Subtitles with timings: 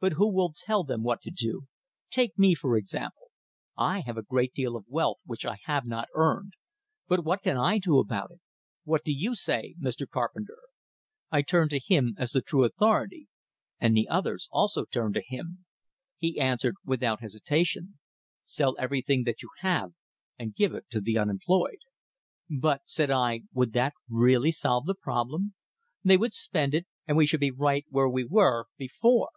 [0.00, 1.66] But who will tell them what to do?
[2.08, 3.32] Take me, for example.
[3.76, 6.52] I have a great deal of wealth which I have not earned;
[7.08, 8.38] but what can I do about it?
[8.84, 10.08] What do you say, Mr.
[10.08, 10.58] Carpenter?"
[11.32, 13.26] I turned to him, as the true authority;
[13.80, 15.64] and the others also turned to him.
[16.16, 17.98] He answered, without hesitation:
[18.44, 19.94] "Sell everything that you have
[20.38, 21.80] and give it to the unemployed."
[22.48, 25.54] "But," said I, "would that really solve the problem.
[26.04, 29.30] They would spend it, and we should be right where we were before."